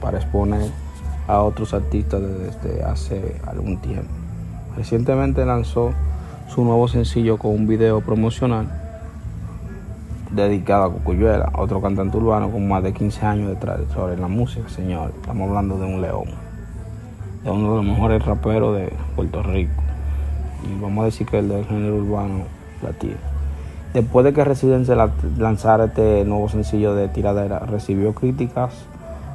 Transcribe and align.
Para 0.00 0.18
exponer 0.18 0.72
a 1.28 1.40
otros 1.40 1.72
artistas 1.72 2.20
desde 2.20 2.82
hace 2.82 3.40
algún 3.46 3.80
tiempo. 3.80 4.10
Recientemente 4.76 5.46
lanzó 5.46 5.92
su 6.48 6.64
nuevo 6.64 6.88
sencillo 6.88 7.36
con 7.36 7.52
un 7.52 7.68
video 7.68 8.00
promocional 8.00 8.66
dedicado 10.32 10.82
a 10.82 10.92
Cocuyuela, 10.92 11.52
otro 11.56 11.80
cantante 11.80 12.16
urbano 12.16 12.50
con 12.50 12.66
más 12.66 12.82
de 12.82 12.92
15 12.92 13.24
años 13.24 13.50
de 13.50 13.54
trayectoria 13.54 14.14
en 14.14 14.22
la 14.22 14.26
música, 14.26 14.68
señor. 14.68 15.12
Estamos 15.14 15.48
hablando 15.48 15.78
de 15.78 15.86
un 15.86 16.02
león, 16.02 16.26
de 17.44 17.50
uno 17.52 17.70
de 17.70 17.76
los 17.76 17.84
mejores 17.84 18.26
raperos 18.26 18.76
de 18.76 18.92
Puerto 19.14 19.44
Rico. 19.44 19.80
Y 20.64 20.82
vamos 20.82 21.02
a 21.02 21.04
decir 21.04 21.24
que 21.28 21.38
el 21.38 21.48
del 21.48 21.64
género 21.66 21.98
urbano 21.98 22.46
latino. 22.82 23.14
Después 23.94 24.24
de 24.24 24.32
que 24.32 24.42
Residence 24.42 24.92
lanzara 25.38 25.84
este 25.84 26.24
nuevo 26.24 26.48
sencillo 26.48 26.96
de 26.96 27.06
tiradera, 27.06 27.60
recibió 27.60 28.12
críticas 28.12 28.86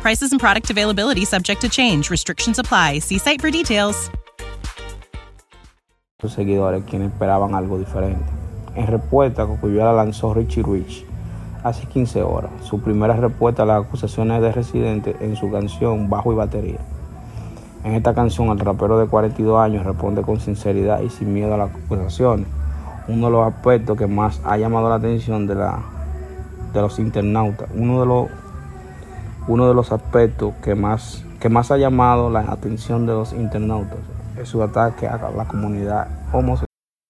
Prices 0.00 0.30
and 0.32 0.40
product 0.40 0.70
availability 0.70 1.24
subject 1.24 1.60
to 1.62 1.68
change. 1.68 2.10
Restrictions 2.10 2.58
apply. 2.58 3.00
See 3.00 3.18
site 3.18 3.40
for 3.40 3.50
details. 3.50 4.10
Sus 6.20 6.32
seguidores 6.32 6.84
quienes 6.84 7.12
esperaban 7.12 7.54
algo 7.54 7.78
diferente. 7.78 8.24
En 8.74 8.86
respuesta, 8.86 9.46
Cocuyuela 9.46 9.92
lanzó 9.92 10.34
Richie 10.34 10.62
Rich 10.62 11.04
hace 11.64 11.86
15 11.86 12.22
horas, 12.22 12.50
su 12.62 12.80
primera 12.80 13.14
respuesta 13.14 13.62
a 13.62 13.66
las 13.66 13.84
acusaciones 13.84 14.40
de 14.40 14.52
Residente 14.52 15.16
en 15.20 15.36
su 15.36 15.50
canción 15.50 16.08
Bajo 16.08 16.32
y 16.32 16.36
Batería. 16.36 16.78
En 17.84 17.94
esta 17.94 18.14
canción, 18.14 18.48
el 18.50 18.58
rapero 18.58 18.98
de 18.98 19.06
42 19.06 19.60
años 19.60 19.84
responde 19.84 20.22
con 20.22 20.40
sinceridad 20.40 21.02
y 21.02 21.10
sin 21.10 21.32
miedo 21.32 21.54
a 21.54 21.58
las 21.58 21.70
acusaciones. 21.70 22.46
Uno 23.08 23.26
de 23.26 23.32
los 23.32 23.52
aspectos 23.52 23.96
que 23.96 24.06
más 24.06 24.40
ha 24.44 24.56
llamado 24.56 24.88
la 24.88 24.96
atención 24.96 25.46
de, 25.46 25.54
la, 25.54 25.80
de 26.72 26.80
los 26.80 26.98
internautas, 26.98 27.68
uno 27.74 28.00
de 28.00 28.06
los 28.06 28.28
uno 29.48 29.66
de 29.66 29.74
los 29.74 29.92
aspectos 29.92 30.54
que 30.62 30.74
más, 30.74 31.24
que 31.40 31.48
más 31.48 31.70
ha 31.70 31.78
llamado 31.78 32.30
la 32.30 32.40
atención 32.40 33.06
de 33.06 33.12
los 33.14 33.32
internautas 33.32 33.98
es 34.40 34.48
su 34.48 34.62
ataque 34.62 35.08
a 35.08 35.30
la 35.30 35.46
comunidad 35.46 36.06
homosexual. 36.32 36.67